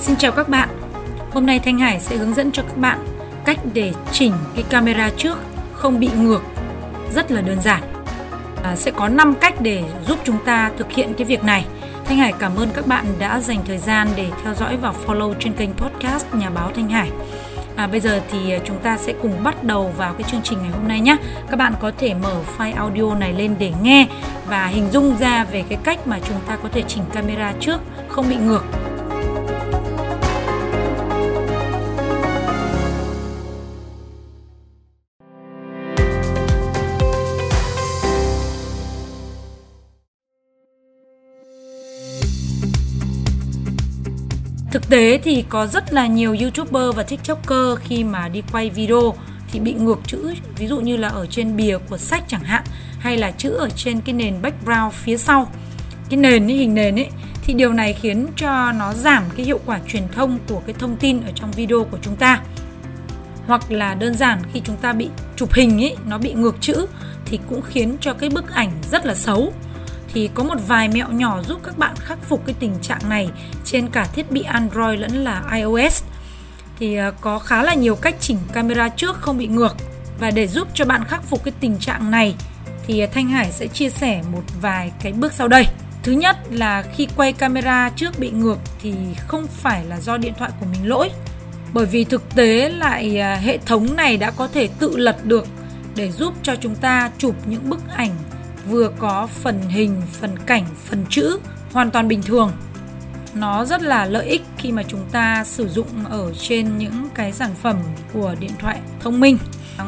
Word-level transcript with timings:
Xin 0.00 0.16
chào 0.16 0.32
các 0.32 0.48
bạn. 0.48 0.68
Hôm 1.32 1.46
nay 1.46 1.58
Thanh 1.58 1.78
Hải 1.78 2.00
sẽ 2.00 2.16
hướng 2.16 2.34
dẫn 2.34 2.52
cho 2.52 2.62
các 2.62 2.76
bạn 2.76 2.98
cách 3.44 3.58
để 3.72 3.92
chỉnh 4.12 4.32
cái 4.54 4.64
camera 4.70 5.10
trước 5.16 5.38
không 5.72 6.00
bị 6.00 6.08
ngược. 6.20 6.42
Rất 7.14 7.30
là 7.30 7.40
đơn 7.40 7.60
giản. 7.60 7.82
À, 8.62 8.76
sẽ 8.76 8.90
có 8.90 9.08
5 9.08 9.34
cách 9.40 9.54
để 9.60 9.84
giúp 10.06 10.18
chúng 10.24 10.38
ta 10.44 10.70
thực 10.78 10.92
hiện 10.92 11.14
cái 11.14 11.24
việc 11.24 11.44
này. 11.44 11.66
Thanh 12.04 12.18
Hải 12.18 12.32
cảm 12.38 12.56
ơn 12.56 12.68
các 12.74 12.86
bạn 12.86 13.04
đã 13.18 13.40
dành 13.40 13.58
thời 13.66 13.78
gian 13.78 14.08
để 14.16 14.26
theo 14.44 14.54
dõi 14.54 14.76
và 14.76 14.92
follow 15.06 15.34
trên 15.40 15.52
kênh 15.52 15.72
podcast 15.72 16.26
Nhà 16.34 16.50
báo 16.50 16.70
Thanh 16.74 16.88
Hải. 16.88 17.10
À, 17.76 17.86
bây 17.86 18.00
giờ 18.00 18.20
thì 18.30 18.52
à, 18.52 18.58
chúng 18.64 18.78
ta 18.78 18.96
sẽ 18.96 19.14
cùng 19.22 19.42
bắt 19.42 19.64
đầu 19.64 19.92
vào 19.96 20.12
cái 20.12 20.30
chương 20.30 20.42
trình 20.44 20.58
ngày 20.62 20.70
hôm 20.70 20.88
nay 20.88 21.00
nhé. 21.00 21.16
Các 21.50 21.56
bạn 21.56 21.74
có 21.80 21.92
thể 21.98 22.14
mở 22.14 22.34
file 22.58 22.76
audio 22.76 23.14
này 23.14 23.32
lên 23.32 23.54
để 23.58 23.72
nghe 23.82 24.06
và 24.46 24.66
hình 24.66 24.90
dung 24.90 25.16
ra 25.20 25.44
về 25.44 25.64
cái 25.68 25.78
cách 25.82 26.06
mà 26.06 26.18
chúng 26.28 26.40
ta 26.46 26.56
có 26.62 26.68
thể 26.72 26.82
chỉnh 26.88 27.04
camera 27.12 27.52
trước 27.60 27.80
không 28.08 28.28
bị 28.28 28.36
ngược. 28.36 28.64
Tế 44.90 45.18
thì 45.22 45.44
có 45.48 45.66
rất 45.66 45.92
là 45.92 46.06
nhiều 46.06 46.36
YouTuber 46.40 46.96
và 46.96 47.02
TikToker 47.02 47.78
khi 47.84 48.04
mà 48.04 48.28
đi 48.28 48.42
quay 48.52 48.70
video 48.70 49.14
thì 49.52 49.60
bị 49.60 49.72
ngược 49.72 50.00
chữ, 50.06 50.34
ví 50.58 50.66
dụ 50.66 50.80
như 50.80 50.96
là 50.96 51.08
ở 51.08 51.26
trên 51.26 51.56
bìa 51.56 51.78
của 51.78 51.98
sách 51.98 52.24
chẳng 52.28 52.44
hạn 52.44 52.62
hay 52.98 53.16
là 53.16 53.30
chữ 53.30 53.50
ở 53.50 53.68
trên 53.70 54.00
cái 54.00 54.12
nền 54.12 54.42
background 54.42 54.94
phía 54.94 55.16
sau. 55.16 55.52
Cái 56.10 56.18
nền 56.18 56.50
ấy, 56.50 56.56
hình 56.56 56.74
nền 56.74 56.98
ấy 56.98 57.08
thì 57.42 57.54
điều 57.54 57.72
này 57.72 57.92
khiến 57.92 58.26
cho 58.36 58.72
nó 58.72 58.92
giảm 58.94 59.24
cái 59.36 59.46
hiệu 59.46 59.60
quả 59.66 59.80
truyền 59.88 60.08
thông 60.14 60.38
của 60.48 60.62
cái 60.66 60.74
thông 60.78 60.96
tin 60.96 61.22
ở 61.22 61.32
trong 61.34 61.52
video 61.52 61.84
của 61.84 61.98
chúng 62.02 62.16
ta. 62.16 62.40
Hoặc 63.46 63.72
là 63.72 63.94
đơn 63.94 64.14
giản 64.14 64.38
khi 64.52 64.60
chúng 64.64 64.76
ta 64.76 64.92
bị 64.92 65.08
chụp 65.36 65.52
hình 65.52 65.82
ấy 65.84 65.96
nó 66.06 66.18
bị 66.18 66.32
ngược 66.32 66.56
chữ 66.60 66.86
thì 67.24 67.38
cũng 67.48 67.62
khiến 67.62 67.96
cho 68.00 68.12
cái 68.12 68.30
bức 68.30 68.50
ảnh 68.50 68.70
rất 68.90 69.06
là 69.06 69.14
xấu 69.14 69.52
thì 70.14 70.30
có 70.34 70.44
một 70.44 70.56
vài 70.68 70.88
mẹo 70.88 71.08
nhỏ 71.08 71.42
giúp 71.42 71.60
các 71.64 71.78
bạn 71.78 71.94
khắc 71.96 72.18
phục 72.28 72.46
cái 72.46 72.54
tình 72.58 72.74
trạng 72.82 73.08
này 73.08 73.28
trên 73.64 73.88
cả 73.88 74.06
thiết 74.12 74.30
bị 74.30 74.42
Android 74.42 75.00
lẫn 75.00 75.24
là 75.24 75.42
iOS. 75.54 76.02
Thì 76.78 76.96
ờ, 76.96 77.12
có 77.20 77.38
khá 77.38 77.62
là 77.62 77.74
nhiều 77.74 77.96
cách 77.96 78.14
chỉnh 78.20 78.38
camera 78.52 78.88
trước 78.88 79.16
không 79.16 79.38
bị 79.38 79.46
ngược 79.46 79.76
và 80.20 80.30
để 80.30 80.46
giúp 80.46 80.68
cho 80.74 80.84
bạn 80.84 81.04
khắc 81.04 81.22
phục 81.22 81.44
cái 81.44 81.54
tình 81.60 81.78
trạng 81.78 82.10
này 82.10 82.34
thì 82.86 83.00
ờ, 83.00 83.06
Thanh 83.12 83.28
Hải 83.28 83.52
sẽ 83.52 83.66
chia 83.66 83.90
sẻ 83.90 84.22
một 84.32 84.42
vài 84.60 84.92
cái 85.02 85.12
bước 85.12 85.32
sau 85.32 85.48
đây. 85.48 85.66
Thứ 86.02 86.12
nhất 86.12 86.36
là 86.50 86.82
khi 86.82 87.08
quay 87.16 87.32
camera 87.32 87.90
trước 87.96 88.18
bị 88.18 88.30
ngược 88.30 88.58
thì 88.82 88.94
không 89.26 89.46
phải 89.46 89.84
là 89.84 90.00
do 90.00 90.16
điện 90.16 90.32
thoại 90.38 90.50
của 90.60 90.66
mình 90.72 90.88
lỗi. 90.88 91.10
Bởi 91.72 91.86
vì 91.86 92.04
thực 92.04 92.34
tế 92.34 92.68
lại 92.68 93.18
ờ, 93.18 93.34
hệ 93.34 93.58
thống 93.58 93.96
này 93.96 94.16
đã 94.16 94.30
có 94.30 94.48
thể 94.48 94.68
tự 94.78 94.96
lật 94.96 95.24
được 95.24 95.46
để 95.96 96.12
giúp 96.12 96.34
cho 96.42 96.54
chúng 96.56 96.74
ta 96.74 97.10
chụp 97.18 97.34
những 97.46 97.70
bức 97.70 97.88
ảnh 97.88 98.10
vừa 98.68 98.90
có 98.98 99.26
phần 99.26 99.60
hình, 99.68 100.02
phần 100.12 100.38
cảnh, 100.46 100.64
phần 100.84 101.04
chữ 101.10 101.38
hoàn 101.72 101.90
toàn 101.90 102.08
bình 102.08 102.22
thường. 102.22 102.52
Nó 103.34 103.64
rất 103.64 103.82
là 103.82 104.04
lợi 104.04 104.26
ích 104.26 104.42
khi 104.58 104.72
mà 104.72 104.82
chúng 104.82 105.04
ta 105.12 105.44
sử 105.44 105.68
dụng 105.68 105.86
ở 106.10 106.32
trên 106.34 106.78
những 106.78 107.08
cái 107.14 107.32
sản 107.32 107.50
phẩm 107.62 107.76
của 108.12 108.34
điện 108.40 108.52
thoại 108.58 108.80
thông 109.00 109.20
minh. 109.20 109.38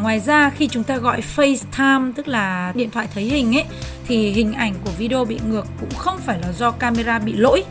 Ngoài 0.03 0.21
ra 0.21 0.51
khi 0.51 0.69
chúng 0.69 0.85
ta 0.85 0.97
gọi 0.97 1.23
FaceTime 1.37 2.13
tức 2.13 2.29
là 2.29 2.73
điện 2.75 2.91
thoại 2.91 3.09
thấy 3.15 3.25
hình 3.25 3.57
ấy 3.57 3.65
thì 4.07 4.31
hình 4.31 4.53
ảnh 4.53 4.75
của 4.85 4.91
video 4.99 5.25
bị 5.25 5.41
ngược 5.49 5.67
cũng 5.81 5.95
không 5.99 6.19
phải 6.19 6.39
là 6.41 6.53
do 6.53 6.71
camera 6.71 7.19
bị 7.19 7.33
lỗi. 7.33 7.65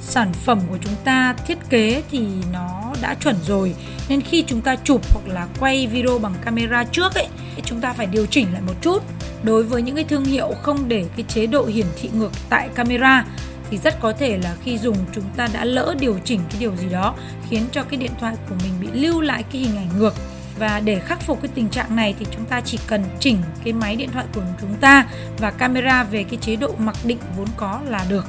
Sản 0.00 0.32
phẩm 0.32 0.60
của 0.70 0.78
chúng 0.84 0.94
ta 1.04 1.34
thiết 1.46 1.58
kế 1.70 2.02
thì 2.10 2.26
nó 2.52 2.92
đã 3.02 3.14
chuẩn 3.14 3.36
rồi 3.46 3.74
nên 4.08 4.20
khi 4.20 4.44
chúng 4.46 4.60
ta 4.60 4.76
chụp 4.76 5.00
hoặc 5.12 5.34
là 5.34 5.46
quay 5.60 5.86
video 5.86 6.18
bằng 6.18 6.34
camera 6.44 6.84
trước 6.84 7.14
ấy 7.14 7.26
chúng 7.64 7.80
ta 7.80 7.92
phải 7.92 8.06
điều 8.06 8.26
chỉnh 8.26 8.52
lại 8.52 8.62
một 8.66 8.74
chút 8.80 9.02
đối 9.44 9.62
với 9.62 9.82
những 9.82 9.94
cái 9.94 10.04
thương 10.04 10.24
hiệu 10.24 10.52
không 10.62 10.88
để 10.88 11.04
cái 11.16 11.24
chế 11.28 11.46
độ 11.46 11.64
hiển 11.64 11.86
thị 11.96 12.10
ngược 12.14 12.32
tại 12.48 12.68
camera, 12.74 13.24
thì 13.70 13.78
rất 13.78 14.00
có 14.00 14.12
thể 14.12 14.38
là 14.38 14.56
khi 14.64 14.78
dùng 14.78 14.96
chúng 15.14 15.24
ta 15.36 15.48
đã 15.52 15.64
lỡ 15.64 15.94
điều 16.00 16.18
chỉnh 16.24 16.40
cái 16.50 16.60
điều 16.60 16.76
gì 16.76 16.86
đó, 16.88 17.14
khiến 17.50 17.62
cho 17.72 17.82
cái 17.82 17.96
điện 17.96 18.12
thoại 18.20 18.34
của 18.48 18.54
mình 18.62 18.72
bị 18.80 19.00
lưu 19.00 19.20
lại 19.20 19.44
cái 19.52 19.62
hình 19.62 19.76
ảnh 19.76 19.88
ngược 19.98 20.14
và 20.58 20.80
để 20.80 20.98
khắc 20.98 21.20
phục 21.20 21.42
cái 21.42 21.50
tình 21.54 21.68
trạng 21.68 21.96
này 21.96 22.14
thì 22.18 22.26
chúng 22.30 22.44
ta 22.44 22.60
chỉ 22.60 22.78
cần 22.86 23.04
chỉnh 23.20 23.38
cái 23.64 23.72
máy 23.72 23.96
điện 23.96 24.08
thoại 24.12 24.26
của 24.34 24.42
chúng 24.60 24.74
ta 24.80 25.06
và 25.38 25.50
camera 25.50 26.04
về 26.04 26.24
cái 26.24 26.38
chế 26.42 26.56
độ 26.56 26.74
mặc 26.78 26.96
định 27.04 27.18
vốn 27.36 27.48
có 27.56 27.80
là 27.86 28.06
được. 28.08 28.24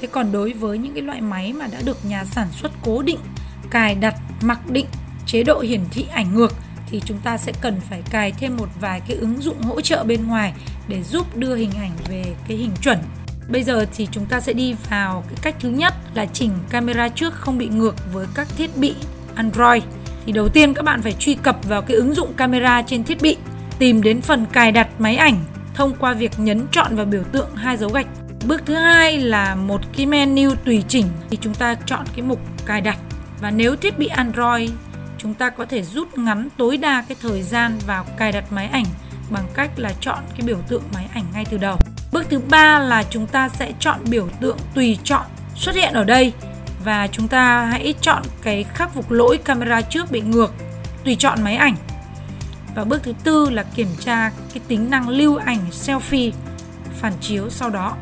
Thế 0.00 0.08
còn 0.12 0.32
đối 0.32 0.52
với 0.52 0.78
những 0.78 0.94
cái 0.94 1.02
loại 1.02 1.20
máy 1.20 1.52
mà 1.52 1.66
đã 1.66 1.78
được 1.84 2.04
nhà 2.04 2.24
sản 2.24 2.48
xuất 2.52 2.72
cố 2.84 3.02
định, 3.02 3.18
cài 3.70 3.94
đặt, 3.94 4.14
mặc 4.40 4.70
định, 4.70 4.86
chế 5.26 5.42
độ 5.42 5.60
hiển 5.60 5.80
thị 5.90 6.06
ảnh 6.12 6.34
ngược 6.34 6.54
thì 6.90 7.02
chúng 7.04 7.18
ta 7.18 7.36
sẽ 7.36 7.52
cần 7.60 7.80
phải 7.90 8.02
cài 8.10 8.32
thêm 8.32 8.56
một 8.56 8.68
vài 8.80 9.00
cái 9.08 9.16
ứng 9.16 9.40
dụng 9.40 9.62
hỗ 9.62 9.80
trợ 9.80 10.04
bên 10.04 10.26
ngoài 10.26 10.52
để 10.88 11.02
giúp 11.02 11.36
đưa 11.36 11.54
hình 11.54 11.72
ảnh 11.78 11.92
về 12.08 12.24
cái 12.48 12.56
hình 12.56 12.72
chuẩn. 12.82 12.98
Bây 13.48 13.62
giờ 13.62 13.86
thì 13.96 14.08
chúng 14.10 14.26
ta 14.26 14.40
sẽ 14.40 14.52
đi 14.52 14.74
vào 14.90 15.24
cái 15.28 15.38
cách 15.42 15.54
thứ 15.60 15.68
nhất 15.68 15.94
là 16.14 16.26
chỉnh 16.26 16.52
camera 16.70 17.08
trước 17.08 17.34
không 17.34 17.58
bị 17.58 17.68
ngược 17.68 18.12
với 18.12 18.26
các 18.34 18.48
thiết 18.56 18.76
bị 18.76 18.94
Android. 19.34 19.82
Thì 20.26 20.32
đầu 20.32 20.48
tiên 20.48 20.74
các 20.74 20.84
bạn 20.84 21.02
phải 21.02 21.12
truy 21.12 21.34
cập 21.34 21.68
vào 21.68 21.82
cái 21.82 21.96
ứng 21.96 22.14
dụng 22.14 22.34
camera 22.34 22.82
trên 22.82 23.04
thiết 23.04 23.22
bị, 23.22 23.36
tìm 23.78 24.02
đến 24.02 24.20
phần 24.20 24.46
cài 24.52 24.72
đặt 24.72 24.88
máy 24.98 25.16
ảnh 25.16 25.44
thông 25.74 25.94
qua 25.98 26.14
việc 26.14 26.32
nhấn 26.38 26.66
chọn 26.72 26.96
vào 26.96 27.06
biểu 27.06 27.22
tượng 27.32 27.54
hai 27.54 27.76
dấu 27.76 27.90
gạch. 27.90 28.06
Bước 28.46 28.62
thứ 28.66 28.74
hai 28.74 29.18
là 29.18 29.54
một 29.54 29.80
cái 29.96 30.06
menu 30.06 30.50
tùy 30.64 30.84
chỉnh 30.88 31.06
thì 31.30 31.38
chúng 31.40 31.54
ta 31.54 31.76
chọn 31.86 32.06
cái 32.16 32.22
mục 32.22 32.40
cài 32.66 32.80
đặt 32.80 32.98
và 33.40 33.50
nếu 33.50 33.76
thiết 33.76 33.98
bị 33.98 34.06
Android 34.06 34.70
chúng 35.18 35.34
ta 35.34 35.50
có 35.50 35.66
thể 35.66 35.82
rút 35.82 36.18
ngắn 36.18 36.48
tối 36.56 36.76
đa 36.76 37.04
cái 37.08 37.16
thời 37.20 37.42
gian 37.42 37.78
vào 37.86 38.04
cài 38.16 38.32
đặt 38.32 38.52
máy 38.52 38.68
ảnh 38.72 38.84
bằng 39.30 39.44
cách 39.54 39.70
là 39.76 39.92
chọn 40.00 40.18
cái 40.30 40.40
biểu 40.46 40.58
tượng 40.68 40.82
máy 40.94 41.08
ảnh 41.14 41.24
ngay 41.32 41.44
từ 41.50 41.56
đầu. 41.56 41.78
Bước 42.12 42.26
thứ 42.30 42.38
ba 42.38 42.78
là 42.78 43.02
chúng 43.10 43.26
ta 43.26 43.48
sẽ 43.48 43.72
chọn 43.80 44.00
biểu 44.10 44.28
tượng 44.40 44.58
tùy 44.74 44.98
chọn 45.04 45.22
xuất 45.54 45.74
hiện 45.74 45.92
ở 45.92 46.04
đây 46.04 46.32
và 46.84 47.06
chúng 47.06 47.28
ta 47.28 47.64
hãy 47.64 47.94
chọn 48.00 48.22
cái 48.42 48.64
khắc 48.64 48.94
phục 48.94 49.10
lỗi 49.10 49.38
camera 49.38 49.80
trước 49.80 50.10
bị 50.10 50.20
ngược, 50.20 50.52
tùy 51.04 51.16
chọn 51.18 51.42
máy 51.42 51.56
ảnh. 51.56 51.74
Và 52.74 52.84
bước 52.84 53.02
thứ 53.02 53.12
tư 53.24 53.50
là 53.50 53.62
kiểm 53.62 53.88
tra 54.00 54.30
cái 54.54 54.62
tính 54.68 54.90
năng 54.90 55.08
lưu 55.08 55.36
ảnh 55.36 55.64
selfie 55.70 56.32
phản 57.00 57.12
chiếu 57.20 57.50
sau 57.50 57.70
đó 57.70 57.96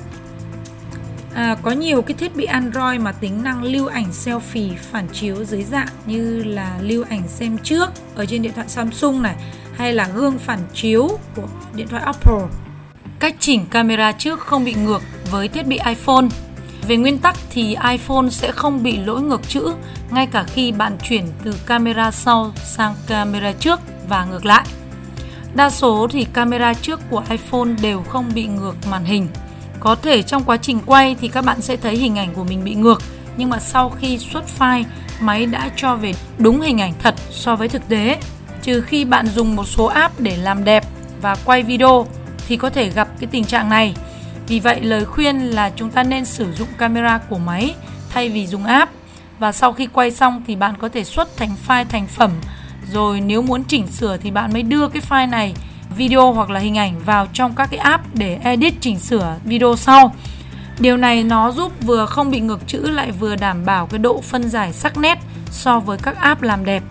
À, 1.36 1.56
có 1.62 1.70
nhiều 1.70 2.02
cái 2.02 2.14
thiết 2.14 2.36
bị 2.36 2.44
Android 2.44 3.00
mà 3.00 3.12
tính 3.12 3.42
năng 3.42 3.62
lưu 3.62 3.86
ảnh 3.86 4.10
selfie 4.10 4.70
phản 4.90 5.08
chiếu 5.12 5.44
dưới 5.44 5.62
dạng 5.62 5.88
như 6.06 6.44
là 6.44 6.78
lưu 6.80 7.04
ảnh 7.08 7.28
xem 7.28 7.58
trước 7.58 7.90
ở 8.14 8.26
trên 8.26 8.42
điện 8.42 8.52
thoại 8.54 8.68
Samsung 8.68 9.22
này 9.22 9.36
hay 9.76 9.92
là 9.92 10.08
gương 10.14 10.38
phản 10.38 10.58
chiếu 10.74 11.08
của 11.36 11.48
điện 11.74 11.88
thoại 11.88 12.02
Apple. 12.02 12.58
Cách 13.18 13.34
chỉnh 13.38 13.66
camera 13.66 14.12
trước 14.12 14.40
không 14.40 14.64
bị 14.64 14.74
ngược 14.74 15.02
với 15.30 15.48
thiết 15.48 15.66
bị 15.66 15.78
iPhone. 15.86 16.26
Về 16.88 16.96
nguyên 16.96 17.18
tắc 17.18 17.36
thì 17.50 17.76
iPhone 17.90 18.28
sẽ 18.30 18.52
không 18.52 18.82
bị 18.82 18.96
lỗi 18.96 19.20
ngược 19.22 19.48
chữ 19.48 19.74
ngay 20.10 20.26
cả 20.26 20.42
khi 20.42 20.72
bạn 20.72 20.98
chuyển 21.08 21.24
từ 21.44 21.54
camera 21.66 22.10
sau 22.10 22.52
sang 22.64 22.94
camera 23.06 23.52
trước 23.52 23.80
và 24.08 24.24
ngược 24.24 24.44
lại. 24.44 24.66
Đa 25.54 25.70
số 25.70 26.08
thì 26.10 26.26
camera 26.32 26.74
trước 26.74 27.00
của 27.10 27.22
iPhone 27.30 27.68
đều 27.82 28.02
không 28.02 28.30
bị 28.34 28.46
ngược 28.46 28.74
màn 28.90 29.04
hình 29.04 29.28
có 29.80 29.94
thể 29.94 30.22
trong 30.22 30.44
quá 30.44 30.56
trình 30.56 30.80
quay 30.86 31.16
thì 31.20 31.28
các 31.28 31.44
bạn 31.44 31.60
sẽ 31.60 31.76
thấy 31.76 31.96
hình 31.96 32.18
ảnh 32.18 32.34
của 32.34 32.44
mình 32.44 32.64
bị 32.64 32.74
ngược, 32.74 33.02
nhưng 33.36 33.50
mà 33.50 33.58
sau 33.58 33.92
khi 34.00 34.18
xuất 34.18 34.44
file, 34.58 34.84
máy 35.20 35.46
đã 35.46 35.70
cho 35.76 35.96
về 35.96 36.14
đúng 36.38 36.60
hình 36.60 36.80
ảnh 36.80 36.92
thật 37.02 37.14
so 37.30 37.56
với 37.56 37.68
thực 37.68 37.88
tế. 37.88 38.18
Trừ 38.62 38.80
khi 38.80 39.04
bạn 39.04 39.26
dùng 39.26 39.56
một 39.56 39.64
số 39.64 39.84
app 39.84 40.20
để 40.20 40.36
làm 40.36 40.64
đẹp 40.64 40.84
và 41.22 41.36
quay 41.44 41.62
video 41.62 42.06
thì 42.48 42.56
có 42.56 42.70
thể 42.70 42.90
gặp 42.90 43.08
cái 43.20 43.28
tình 43.32 43.44
trạng 43.44 43.68
này. 43.68 43.94
Vì 44.48 44.60
vậy 44.60 44.80
lời 44.80 45.04
khuyên 45.04 45.38
là 45.38 45.70
chúng 45.76 45.90
ta 45.90 46.02
nên 46.02 46.24
sử 46.24 46.52
dụng 46.52 46.68
camera 46.78 47.18
của 47.18 47.38
máy 47.38 47.74
thay 48.10 48.28
vì 48.28 48.46
dùng 48.46 48.64
app 48.64 48.92
và 49.38 49.52
sau 49.52 49.72
khi 49.72 49.86
quay 49.86 50.10
xong 50.10 50.42
thì 50.46 50.56
bạn 50.56 50.74
có 50.76 50.88
thể 50.88 51.04
xuất 51.04 51.36
thành 51.36 51.54
file 51.68 51.84
thành 51.84 52.06
phẩm 52.06 52.30
rồi 52.92 53.20
nếu 53.20 53.42
muốn 53.42 53.64
chỉnh 53.64 53.86
sửa 53.86 54.16
thì 54.16 54.30
bạn 54.30 54.52
mới 54.52 54.62
đưa 54.62 54.88
cái 54.88 55.02
file 55.08 55.30
này 55.30 55.54
video 55.96 56.32
hoặc 56.32 56.50
là 56.50 56.60
hình 56.60 56.78
ảnh 56.78 57.00
vào 57.04 57.26
trong 57.32 57.54
các 57.54 57.70
cái 57.70 57.78
app 57.78 58.14
để 58.14 58.38
edit 58.42 58.74
chỉnh 58.80 58.98
sửa 58.98 59.36
video 59.44 59.76
sau. 59.76 60.14
Điều 60.78 60.96
này 60.96 61.24
nó 61.24 61.50
giúp 61.50 61.72
vừa 61.82 62.06
không 62.06 62.30
bị 62.30 62.40
ngược 62.40 62.60
chữ 62.66 62.90
lại 62.90 63.10
vừa 63.12 63.36
đảm 63.36 63.64
bảo 63.64 63.86
cái 63.86 63.98
độ 63.98 64.20
phân 64.20 64.48
giải 64.48 64.72
sắc 64.72 64.98
nét 64.98 65.18
so 65.50 65.80
với 65.80 65.98
các 66.02 66.16
app 66.20 66.42
làm 66.42 66.64
đẹp. 66.64 66.82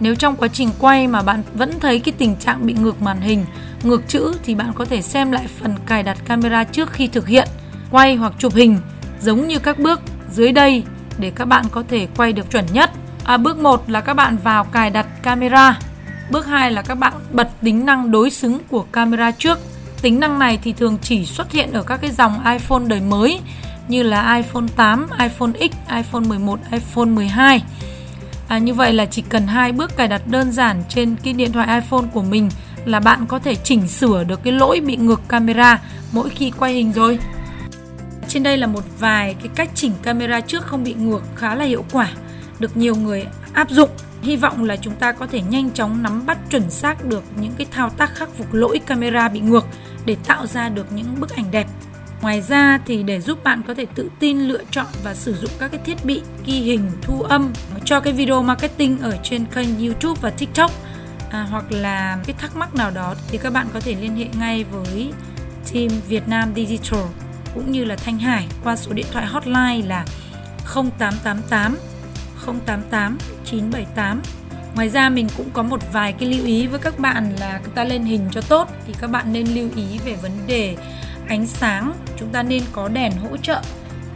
Nếu 0.00 0.14
trong 0.14 0.36
quá 0.36 0.48
trình 0.48 0.70
quay 0.78 1.06
mà 1.06 1.22
bạn 1.22 1.42
vẫn 1.54 1.80
thấy 1.80 2.00
cái 2.00 2.14
tình 2.18 2.36
trạng 2.36 2.66
bị 2.66 2.72
ngược 2.72 3.02
màn 3.02 3.20
hình, 3.20 3.44
ngược 3.82 4.08
chữ 4.08 4.34
thì 4.44 4.54
bạn 4.54 4.72
có 4.74 4.84
thể 4.84 5.02
xem 5.02 5.32
lại 5.32 5.46
phần 5.60 5.74
cài 5.86 6.02
đặt 6.02 6.18
camera 6.24 6.64
trước 6.64 6.92
khi 6.92 7.06
thực 7.06 7.28
hiện, 7.28 7.48
quay 7.90 8.16
hoặc 8.16 8.32
chụp 8.38 8.54
hình 8.54 8.78
giống 9.20 9.48
như 9.48 9.58
các 9.58 9.78
bước 9.78 10.00
dưới 10.32 10.52
đây 10.52 10.82
để 11.18 11.32
các 11.34 11.44
bạn 11.44 11.64
có 11.70 11.84
thể 11.88 12.06
quay 12.16 12.32
được 12.32 12.50
chuẩn 12.50 12.64
nhất. 12.72 12.90
À, 13.24 13.36
bước 13.36 13.58
1 13.58 13.90
là 13.90 14.00
các 14.00 14.14
bạn 14.14 14.36
vào 14.44 14.64
cài 14.64 14.90
đặt 14.90 15.06
camera. 15.22 15.78
Bước 16.30 16.46
2 16.46 16.70
là 16.70 16.82
các 16.82 16.94
bạn 16.94 17.12
bật 17.32 17.48
tính 17.62 17.86
năng 17.86 18.10
đối 18.10 18.30
xứng 18.30 18.58
của 18.68 18.82
camera 18.82 19.30
trước. 19.30 19.58
Tính 20.02 20.20
năng 20.20 20.38
này 20.38 20.58
thì 20.62 20.72
thường 20.72 20.98
chỉ 21.02 21.26
xuất 21.26 21.52
hiện 21.52 21.72
ở 21.72 21.82
các 21.82 22.00
cái 22.00 22.10
dòng 22.10 22.46
iPhone 22.52 22.82
đời 22.86 23.00
mới 23.00 23.40
như 23.88 24.02
là 24.02 24.36
iPhone 24.36 24.66
8, 24.76 25.06
iPhone 25.20 25.50
X, 25.52 25.92
iPhone 25.94 26.22
11, 26.28 26.60
iPhone 26.72 27.04
12. 27.04 27.62
À, 28.48 28.58
như 28.58 28.74
vậy 28.74 28.92
là 28.92 29.06
chỉ 29.06 29.22
cần 29.22 29.46
hai 29.46 29.72
bước 29.72 29.96
cài 29.96 30.08
đặt 30.08 30.22
đơn 30.26 30.52
giản 30.52 30.82
trên 30.88 31.16
cái 31.22 31.32
điện 31.32 31.52
thoại 31.52 31.80
iPhone 31.80 32.04
của 32.12 32.22
mình 32.22 32.50
là 32.84 33.00
bạn 33.00 33.26
có 33.26 33.38
thể 33.38 33.54
chỉnh 33.54 33.88
sửa 33.88 34.24
được 34.24 34.42
cái 34.42 34.52
lỗi 34.52 34.80
bị 34.80 34.96
ngược 34.96 35.20
camera 35.28 35.80
mỗi 36.12 36.30
khi 36.30 36.52
quay 36.58 36.72
hình 36.72 36.92
rồi. 36.92 37.18
Trên 38.28 38.42
đây 38.42 38.56
là 38.56 38.66
một 38.66 38.84
vài 38.98 39.34
cái 39.34 39.48
cách 39.54 39.70
chỉnh 39.74 39.92
camera 40.02 40.40
trước 40.40 40.66
không 40.66 40.84
bị 40.84 40.94
ngược 40.94 41.22
khá 41.36 41.54
là 41.54 41.64
hiệu 41.64 41.84
quả, 41.92 42.08
được 42.58 42.76
nhiều 42.76 42.96
người 42.96 43.26
áp 43.52 43.70
dụng. 43.70 43.90
Hy 44.26 44.36
vọng 44.36 44.64
là 44.64 44.76
chúng 44.76 44.94
ta 44.94 45.12
có 45.12 45.26
thể 45.26 45.40
nhanh 45.40 45.70
chóng 45.70 46.02
nắm 46.02 46.26
bắt 46.26 46.38
chuẩn 46.50 46.70
xác 46.70 47.04
được 47.04 47.24
những 47.40 47.52
cái 47.58 47.66
thao 47.70 47.90
tác 47.90 48.14
khắc 48.14 48.28
phục 48.28 48.54
lỗi 48.54 48.80
camera 48.86 49.28
bị 49.28 49.40
ngược 49.40 49.66
để 50.04 50.16
tạo 50.26 50.46
ra 50.46 50.68
được 50.68 50.92
những 50.92 51.20
bức 51.20 51.36
ảnh 51.36 51.50
đẹp. 51.50 51.66
Ngoài 52.22 52.42
ra 52.42 52.78
thì 52.86 53.02
để 53.02 53.20
giúp 53.20 53.44
bạn 53.44 53.62
có 53.66 53.74
thể 53.74 53.86
tự 53.94 54.10
tin 54.20 54.38
lựa 54.38 54.62
chọn 54.70 54.86
và 55.04 55.14
sử 55.14 55.34
dụng 55.34 55.50
các 55.58 55.70
cái 55.70 55.80
thiết 55.84 56.04
bị 56.04 56.22
ghi 56.46 56.52
hình, 56.52 56.90
thu 57.02 57.22
âm 57.22 57.52
cho 57.84 58.00
cái 58.00 58.12
video 58.12 58.42
marketing 58.42 59.00
ở 59.00 59.16
trên 59.22 59.44
kênh 59.44 59.78
YouTube 59.78 60.20
và 60.20 60.30
TikTok 60.30 60.70
à, 61.30 61.46
hoặc 61.50 61.64
là 61.70 62.18
cái 62.26 62.36
thắc 62.38 62.56
mắc 62.56 62.74
nào 62.74 62.90
đó 62.90 63.14
thì 63.28 63.38
các 63.38 63.52
bạn 63.52 63.66
có 63.74 63.80
thể 63.80 63.94
liên 64.00 64.16
hệ 64.16 64.26
ngay 64.38 64.64
với 64.64 65.12
team 65.72 65.88
Việt 66.08 66.28
Nam 66.28 66.52
Digital 66.56 67.04
cũng 67.54 67.72
như 67.72 67.84
là 67.84 67.96
Thanh 67.96 68.18
Hải 68.18 68.46
qua 68.64 68.76
số 68.76 68.92
điện 68.92 69.06
thoại 69.12 69.26
hotline 69.26 69.82
là 69.86 70.04
0888 70.74 71.76
088 72.46 73.18
978. 73.44 74.22
Ngoài 74.74 74.88
ra 74.88 75.08
mình 75.08 75.28
cũng 75.36 75.50
có 75.52 75.62
một 75.62 75.80
vài 75.92 76.12
cái 76.12 76.28
lưu 76.28 76.46
ý 76.46 76.66
với 76.66 76.80
các 76.80 76.98
bạn 76.98 77.36
là 77.40 77.60
chúng 77.64 77.74
ta 77.74 77.84
lên 77.84 78.04
hình 78.04 78.28
cho 78.32 78.40
tốt 78.40 78.68
thì 78.86 78.94
các 79.00 79.10
bạn 79.10 79.32
nên 79.32 79.46
lưu 79.46 79.68
ý 79.76 79.98
về 80.04 80.16
vấn 80.22 80.32
đề 80.46 80.76
ánh 81.28 81.46
sáng, 81.46 81.92
chúng 82.16 82.28
ta 82.28 82.42
nên 82.42 82.62
có 82.72 82.88
đèn 82.88 83.12
hỗ 83.12 83.36
trợ 83.36 83.62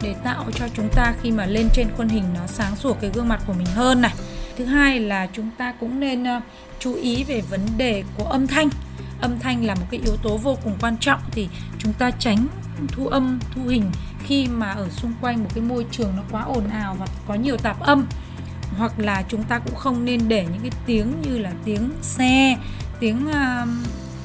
để 0.01 0.15
tạo 0.23 0.45
cho 0.55 0.67
chúng 0.73 0.89
ta 0.95 1.13
khi 1.21 1.31
mà 1.31 1.45
lên 1.45 1.67
trên 1.73 1.87
khuôn 1.97 2.09
hình 2.09 2.23
nó 2.35 2.47
sáng 2.47 2.75
sủa 2.75 2.93
cái 2.93 3.11
gương 3.13 3.27
mặt 3.27 3.41
của 3.47 3.53
mình 3.53 3.67
hơn 3.75 4.01
này. 4.01 4.13
Thứ 4.57 4.65
hai 4.65 4.99
là 4.99 5.27
chúng 5.33 5.49
ta 5.57 5.73
cũng 5.79 5.99
nên 5.99 6.23
ờ, 6.23 6.41
chú 6.79 6.93
ý 6.93 7.23
về 7.23 7.41
vấn 7.49 7.61
đề 7.77 8.03
của 8.17 8.23
âm 8.23 8.47
thanh. 8.47 8.69
Âm 9.21 9.39
thanh 9.39 9.65
là 9.65 9.75
một 9.75 9.85
cái 9.91 9.99
yếu 10.05 10.17
tố 10.23 10.37
vô 10.37 10.57
cùng 10.63 10.77
quan 10.81 10.97
trọng 10.97 11.19
thì 11.31 11.49
chúng 11.79 11.93
ta 11.93 12.11
tránh 12.11 12.47
thu 12.87 13.07
âm, 13.07 13.39
thu 13.55 13.61
hình 13.67 13.91
khi 14.23 14.47
mà 14.47 14.71
ở 14.71 14.89
xung 14.89 15.13
quanh 15.21 15.43
một 15.43 15.49
cái 15.53 15.63
môi 15.63 15.85
trường 15.91 16.13
nó 16.15 16.23
quá 16.31 16.41
ồn 16.41 16.69
ào 16.69 16.95
và 16.99 17.05
có 17.27 17.33
nhiều 17.33 17.57
tạp 17.57 17.79
âm. 17.79 18.05
Hoặc 18.77 18.99
là 18.99 19.23
chúng 19.27 19.43
ta 19.43 19.59
cũng 19.59 19.75
không 19.75 20.05
nên 20.05 20.21
để 20.27 20.45
những 20.51 20.61
cái 20.61 20.71
tiếng 20.85 21.13
như 21.21 21.37
là 21.37 21.51
tiếng 21.65 21.91
xe, 22.01 22.57
tiếng 22.99 23.27
uh, 23.29 23.69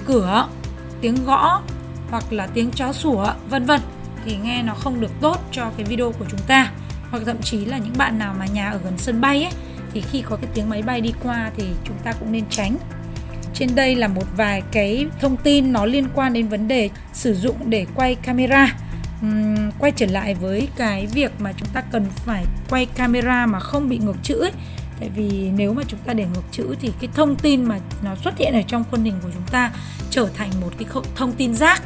cửa, 0.06 0.48
tiếng 1.00 1.24
gõ 1.24 1.60
hoặc 2.10 2.32
là 2.32 2.46
tiếng 2.46 2.70
chó 2.70 2.92
sủa 2.92 3.32
vân 3.50 3.64
vân 3.64 3.80
thì 4.24 4.36
nghe 4.36 4.62
nó 4.62 4.74
không 4.74 5.00
được 5.00 5.10
tốt 5.20 5.40
cho 5.52 5.70
cái 5.76 5.86
video 5.86 6.12
của 6.12 6.24
chúng 6.28 6.40
ta. 6.46 6.72
Hoặc 7.10 7.22
thậm 7.26 7.42
chí 7.42 7.64
là 7.64 7.78
những 7.78 7.98
bạn 7.98 8.18
nào 8.18 8.34
mà 8.38 8.46
nhà 8.46 8.70
ở 8.70 8.78
gần 8.84 8.98
sân 8.98 9.20
bay 9.20 9.42
ấy 9.42 9.52
thì 9.92 10.00
khi 10.00 10.22
có 10.22 10.36
cái 10.36 10.50
tiếng 10.54 10.68
máy 10.68 10.82
bay 10.82 11.00
đi 11.00 11.12
qua 11.22 11.50
thì 11.56 11.64
chúng 11.84 11.96
ta 12.04 12.12
cũng 12.12 12.32
nên 12.32 12.44
tránh 12.50 12.76
trên 13.58 13.74
đây 13.74 13.94
là 13.94 14.08
một 14.08 14.24
vài 14.36 14.62
cái 14.72 15.06
thông 15.20 15.36
tin 15.36 15.72
nó 15.72 15.84
liên 15.84 16.08
quan 16.14 16.32
đến 16.32 16.48
vấn 16.48 16.68
đề 16.68 16.90
sử 17.12 17.34
dụng 17.34 17.56
để 17.70 17.86
quay 17.94 18.14
camera. 18.14 18.76
Uhm, 19.26 19.70
quay 19.78 19.92
trở 19.96 20.06
lại 20.06 20.34
với 20.34 20.68
cái 20.76 21.06
việc 21.06 21.32
mà 21.38 21.52
chúng 21.52 21.68
ta 21.68 21.80
cần 21.80 22.06
phải 22.10 22.44
quay 22.70 22.86
camera 22.86 23.46
mà 23.46 23.60
không 23.60 23.88
bị 23.88 23.98
ngược 23.98 24.16
chữ 24.22 24.40
ấy. 24.40 24.52
Tại 25.00 25.10
vì 25.16 25.50
nếu 25.56 25.72
mà 25.72 25.82
chúng 25.88 26.00
ta 26.00 26.12
để 26.12 26.26
ngược 26.34 26.42
chữ 26.52 26.74
thì 26.80 26.92
cái 27.00 27.10
thông 27.14 27.36
tin 27.36 27.64
mà 27.64 27.78
nó 28.04 28.14
xuất 28.14 28.38
hiện 28.38 28.54
ở 28.54 28.62
trong 28.66 28.84
khuôn 28.90 29.04
hình 29.04 29.14
của 29.22 29.30
chúng 29.34 29.46
ta 29.50 29.72
trở 30.10 30.28
thành 30.34 30.50
một 30.60 30.70
cái 30.78 30.88
thông 31.14 31.32
tin 31.32 31.54
rác 31.54 31.82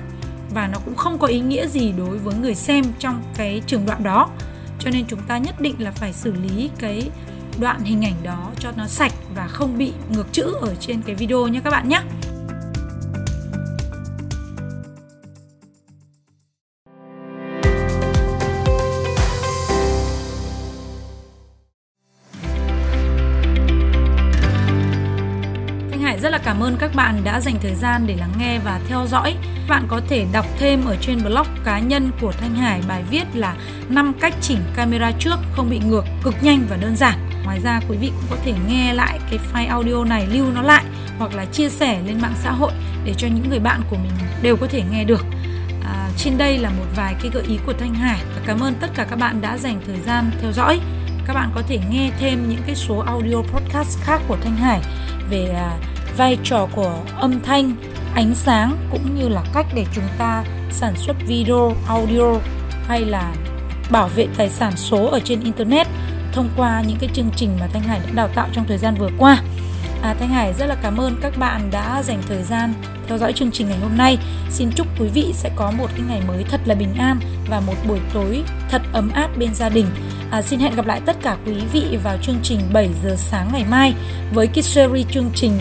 và 0.54 0.68
nó 0.72 0.78
cũng 0.84 0.96
không 0.96 1.18
có 1.18 1.26
ý 1.26 1.40
nghĩa 1.40 1.66
gì 1.66 1.92
đối 1.98 2.18
với 2.18 2.34
người 2.34 2.54
xem 2.54 2.84
trong 2.98 3.22
cái 3.36 3.62
trường 3.66 3.86
đoạn 3.86 4.02
đó. 4.02 4.30
Cho 4.78 4.90
nên 4.90 5.04
chúng 5.08 5.20
ta 5.28 5.38
nhất 5.38 5.60
định 5.60 5.74
là 5.78 5.90
phải 5.90 6.12
xử 6.12 6.32
lý 6.32 6.70
cái 6.78 7.10
đoạn 7.60 7.84
hình 7.84 8.04
ảnh 8.04 8.16
đó 8.22 8.50
cho 8.58 8.72
nó 8.76 8.86
sạch 8.86 9.12
và 9.34 9.46
không 9.46 9.78
bị 9.78 9.92
ngược 10.08 10.26
chữ 10.32 10.54
ở 10.60 10.74
trên 10.80 11.02
cái 11.02 11.14
video 11.14 11.48
nhé 11.48 11.60
các 11.64 11.70
bạn 11.70 11.88
nhé 11.88 12.02
rất 26.22 26.30
là 26.30 26.38
cảm 26.38 26.60
ơn 26.60 26.76
các 26.80 26.94
bạn 26.94 27.24
đã 27.24 27.40
dành 27.40 27.54
thời 27.62 27.74
gian 27.74 28.06
để 28.06 28.16
lắng 28.16 28.32
nghe 28.38 28.58
và 28.64 28.80
theo 28.88 29.06
dõi. 29.06 29.36
Bạn 29.68 29.86
có 29.88 30.00
thể 30.08 30.26
đọc 30.32 30.46
thêm 30.58 30.84
ở 30.84 30.96
trên 31.00 31.24
blog 31.24 31.46
cá 31.64 31.78
nhân 31.78 32.10
của 32.20 32.32
Thanh 32.32 32.54
Hải 32.54 32.82
bài 32.88 33.04
viết 33.10 33.24
là 33.34 33.56
5 33.88 34.12
cách 34.20 34.34
chỉnh 34.40 34.58
camera 34.76 35.12
trước 35.18 35.36
không 35.52 35.70
bị 35.70 35.78
ngược, 35.78 36.04
cực 36.24 36.34
nhanh 36.42 36.66
và 36.70 36.76
đơn 36.76 36.96
giản. 36.96 37.29
Ngoài 37.44 37.60
ra 37.60 37.80
quý 37.88 37.96
vị 37.96 38.12
cũng 38.16 38.24
có 38.30 38.36
thể 38.44 38.52
nghe 38.68 38.92
lại 38.94 39.18
cái 39.30 39.38
file 39.52 39.68
audio 39.68 40.04
này 40.04 40.26
lưu 40.26 40.46
nó 40.54 40.62
lại 40.62 40.84
hoặc 41.18 41.34
là 41.34 41.44
chia 41.44 41.68
sẻ 41.68 42.00
lên 42.06 42.20
mạng 42.20 42.34
xã 42.42 42.52
hội 42.52 42.72
để 43.04 43.14
cho 43.16 43.28
những 43.28 43.50
người 43.50 43.58
bạn 43.58 43.82
của 43.90 43.96
mình 43.96 44.12
đều 44.42 44.56
có 44.56 44.66
thể 44.66 44.82
nghe 44.90 45.04
được. 45.04 45.24
À, 45.84 46.08
trên 46.16 46.38
đây 46.38 46.58
là 46.58 46.70
một 46.70 46.86
vài 46.96 47.14
cái 47.22 47.30
gợi 47.34 47.42
ý 47.48 47.58
của 47.66 47.72
Thanh 47.72 47.94
Hải 47.94 48.20
và 48.34 48.42
cảm 48.46 48.60
ơn 48.60 48.74
tất 48.80 48.90
cả 48.94 49.06
các 49.10 49.16
bạn 49.16 49.40
đã 49.40 49.58
dành 49.58 49.80
thời 49.86 50.00
gian 50.00 50.30
theo 50.42 50.52
dõi. 50.52 50.80
Các 51.26 51.34
bạn 51.34 51.50
có 51.54 51.62
thể 51.68 51.78
nghe 51.90 52.10
thêm 52.18 52.48
những 52.48 52.62
cái 52.66 52.74
số 52.74 52.98
audio 52.98 53.36
podcast 53.36 53.98
khác 54.00 54.20
của 54.28 54.36
Thanh 54.42 54.56
Hải 54.56 54.80
về 55.30 55.48
à, 55.54 55.78
vai 56.16 56.38
trò 56.44 56.68
của 56.74 56.94
âm 57.16 57.40
thanh 57.40 57.74
ánh 58.14 58.34
sáng 58.34 58.76
cũng 58.90 59.16
như 59.16 59.28
là 59.28 59.42
cách 59.54 59.66
để 59.74 59.86
chúng 59.94 60.04
ta 60.18 60.44
sản 60.70 60.94
xuất 60.96 61.16
video 61.26 61.72
audio 61.88 62.38
hay 62.88 63.00
là 63.00 63.32
bảo 63.90 64.08
vệ 64.08 64.26
tài 64.36 64.48
sản 64.48 64.72
số 64.76 65.06
ở 65.06 65.20
trên 65.20 65.40
internet 65.40 65.86
thông 66.32 66.48
qua 66.56 66.82
những 66.86 66.98
cái 67.00 67.10
chương 67.12 67.30
trình 67.36 67.56
mà 67.60 67.66
thanh 67.72 67.82
hải 67.82 68.00
đã 68.00 68.12
đào 68.14 68.28
tạo 68.28 68.48
trong 68.52 68.64
thời 68.68 68.78
gian 68.78 68.94
vừa 68.94 69.10
qua. 69.18 69.42
À, 70.02 70.14
thanh 70.18 70.28
hải 70.28 70.52
rất 70.52 70.66
là 70.66 70.76
cảm 70.82 70.96
ơn 70.96 71.16
các 71.22 71.38
bạn 71.38 71.70
đã 71.70 72.02
dành 72.02 72.22
thời 72.28 72.42
gian 72.42 72.74
theo 73.08 73.18
dõi 73.18 73.32
chương 73.32 73.50
trình 73.50 73.68
ngày 73.68 73.78
hôm 73.78 73.96
nay. 73.96 74.18
Xin 74.50 74.70
chúc 74.76 74.86
quý 75.00 75.08
vị 75.14 75.32
sẽ 75.34 75.50
có 75.56 75.70
một 75.70 75.86
cái 75.96 76.02
ngày 76.08 76.20
mới 76.28 76.44
thật 76.44 76.60
là 76.64 76.74
bình 76.74 76.94
an 76.98 77.20
và 77.50 77.60
một 77.60 77.74
buổi 77.88 77.98
tối 78.14 78.42
thật 78.70 78.82
ấm 78.92 79.10
áp 79.14 79.30
bên 79.38 79.54
gia 79.54 79.68
đình. 79.68 79.86
À, 80.30 80.42
xin 80.42 80.60
hẹn 80.60 80.74
gặp 80.74 80.86
lại 80.86 81.00
tất 81.06 81.16
cả 81.22 81.36
quý 81.46 81.54
vị 81.72 81.98
vào 82.04 82.16
chương 82.22 82.38
trình 82.42 82.60
7 82.72 82.88
giờ 83.04 83.14
sáng 83.16 83.48
ngày 83.52 83.64
mai 83.70 83.94
với 84.32 84.46
cái 84.46 84.62
series 84.62 85.06
chương 85.10 85.30
trình 85.34 85.52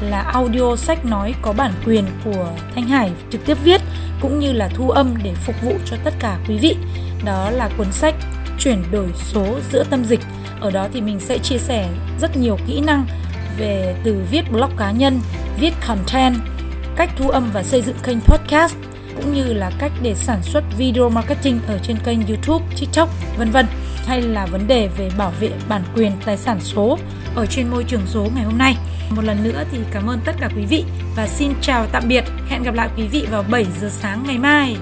là 0.00 0.20
audio 0.20 0.76
sách 0.76 1.04
nói 1.04 1.34
có 1.42 1.52
bản 1.52 1.72
quyền 1.86 2.04
của 2.24 2.52
Thanh 2.74 2.88
Hải 2.88 3.12
trực 3.30 3.46
tiếp 3.46 3.56
viết 3.64 3.80
cũng 4.20 4.38
như 4.38 4.52
là 4.52 4.68
thu 4.74 4.90
âm 4.90 5.14
để 5.22 5.34
phục 5.34 5.62
vụ 5.62 5.72
cho 5.84 5.96
tất 6.04 6.14
cả 6.18 6.38
quý 6.48 6.58
vị. 6.58 6.76
Đó 7.24 7.50
là 7.50 7.70
cuốn 7.78 7.92
sách 7.92 8.14
Chuyển 8.58 8.82
đổi 8.90 9.08
số 9.14 9.58
giữa 9.72 9.84
tâm 9.90 10.04
dịch. 10.04 10.20
Ở 10.60 10.70
đó 10.70 10.88
thì 10.92 11.00
mình 11.00 11.20
sẽ 11.20 11.38
chia 11.38 11.58
sẻ 11.58 11.88
rất 12.20 12.36
nhiều 12.36 12.58
kỹ 12.66 12.80
năng 12.80 13.06
về 13.58 13.94
từ 14.04 14.22
viết 14.30 14.52
blog 14.52 14.70
cá 14.76 14.90
nhân, 14.90 15.20
viết 15.60 15.72
content, 15.86 16.34
cách 16.96 17.10
thu 17.16 17.28
âm 17.28 17.50
và 17.52 17.62
xây 17.62 17.82
dựng 17.82 17.96
kênh 18.02 18.20
podcast 18.20 18.76
cũng 19.16 19.34
như 19.34 19.52
là 19.52 19.70
cách 19.78 19.92
để 20.02 20.14
sản 20.14 20.42
xuất 20.42 20.64
video 20.78 21.08
marketing 21.08 21.60
ở 21.66 21.78
trên 21.82 21.96
kênh 22.04 22.26
YouTube, 22.26 22.64
TikTok, 22.80 23.08
vân 23.38 23.50
vân 23.50 23.66
hay 24.06 24.22
là 24.22 24.46
vấn 24.46 24.66
đề 24.66 24.88
về 24.98 25.10
bảo 25.18 25.32
vệ 25.40 25.50
bản 25.68 25.82
quyền 25.94 26.12
tài 26.24 26.36
sản 26.36 26.60
số 26.60 26.98
ở 27.34 27.46
trên 27.46 27.70
môi 27.70 27.84
trường 27.84 28.06
số 28.06 28.28
ngày 28.34 28.44
hôm 28.44 28.58
nay. 28.58 28.76
Một 29.10 29.24
lần 29.24 29.44
nữa 29.44 29.64
thì 29.72 29.78
cảm 29.90 30.06
ơn 30.06 30.20
tất 30.24 30.32
cả 30.40 30.50
quý 30.56 30.64
vị 30.64 30.84
và 31.16 31.26
xin 31.26 31.52
chào 31.60 31.86
tạm 31.92 32.02
biệt. 32.08 32.24
Hẹn 32.48 32.62
gặp 32.62 32.74
lại 32.74 32.88
quý 32.96 33.06
vị 33.06 33.26
vào 33.30 33.44
7 33.50 33.66
giờ 33.80 33.88
sáng 33.90 34.24
ngày 34.26 34.38
mai. 34.38 34.76